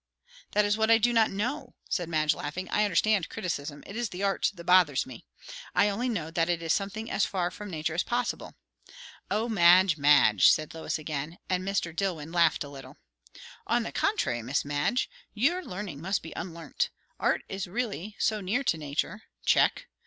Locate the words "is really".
17.47-18.15